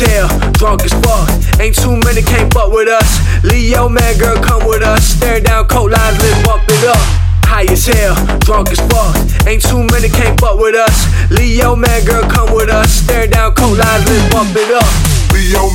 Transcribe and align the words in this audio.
hell, 0.00 0.28
drunk 0.52 0.82
as 0.84 0.92
fuck. 1.02 1.28
Ain't 1.60 1.74
too 1.74 1.96
many 2.04 2.22
can't 2.22 2.52
fuck 2.52 2.72
with 2.72 2.88
us. 2.88 3.20
Leo, 3.44 3.88
man, 3.88 4.18
girl, 4.18 4.36
come 4.42 4.66
with 4.66 4.82
us. 4.82 5.04
Stare 5.04 5.40
down 5.40 5.66
coat 5.66 5.90
lines, 5.90 6.18
let's 6.18 6.46
bump 6.46 6.62
it 6.68 6.84
up. 6.88 6.98
High 7.44 7.66
as 7.72 7.86
hell, 7.86 8.14
drunk 8.40 8.70
as 8.70 8.80
fuck. 8.92 9.16
Ain't 9.46 9.62
too 9.62 9.82
many 9.90 10.08
can't 10.08 10.38
fuck 10.40 10.58
with 10.60 10.74
us. 10.74 11.06
Leo, 11.30 11.74
man, 11.74 12.04
girl, 12.04 12.22
come 12.30 12.54
with 12.54 12.68
us. 12.68 12.92
Stare 12.92 13.26
down 13.26 13.54
coat 13.54 13.78
lines, 13.78 14.04
let's 14.08 14.32
bump 14.32 14.54
it 14.54 14.70
up. 14.74 14.88
Leo 15.32 15.67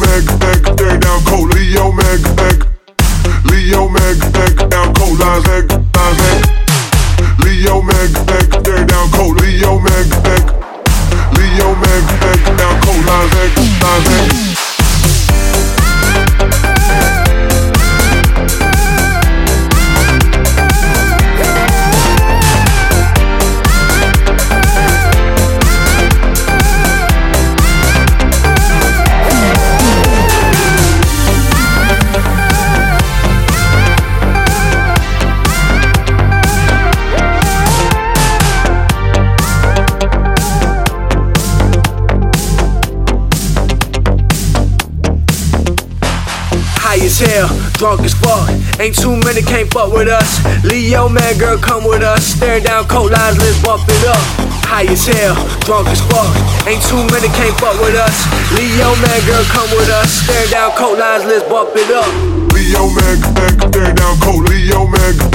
High 47.04 47.12
as 47.12 47.20
hell, 47.20 47.50
drunk 47.74 48.00
as 48.08 48.14
fuck. 48.14 48.48
Ain't 48.80 48.96
too 48.96 49.20
many 49.28 49.42
can't 49.42 49.68
fuck 49.74 49.92
with 49.92 50.08
us. 50.08 50.40
Leo, 50.64 51.10
man, 51.10 51.38
girl, 51.38 51.58
come 51.58 51.84
with 51.84 52.02
us. 52.02 52.24
Stare 52.24 52.62
down 52.62 52.86
coat 52.88 53.12
lines, 53.12 53.38
let's 53.40 53.62
bump 53.62 53.84
it 53.90 54.08
up. 54.08 54.24
High 54.64 54.88
as 54.88 55.06
hell, 55.06 55.36
drunk 55.68 55.90
as 55.90 56.00
fuck. 56.00 56.32
Ain't 56.64 56.82
too 56.88 57.04
many 57.12 57.28
can't 57.36 57.60
fuck 57.60 57.76
with 57.84 58.00
us. 58.00 58.16
Leo, 58.56 58.96
man, 59.04 59.20
girl, 59.28 59.44
come 59.52 59.68
with 59.76 59.92
us. 59.92 60.24
Stare 60.24 60.48
down 60.48 60.72
coat 60.80 60.98
lines, 60.98 61.26
let's 61.28 61.44
bump 61.44 61.76
it 61.76 61.92
up. 61.92 62.08
Leo 62.56 62.88
Mag, 62.96 63.20
stare 63.68 63.92
down 63.92 64.16
cold. 64.24 64.48
Leo 64.48 64.88
Mag, 64.88 65.33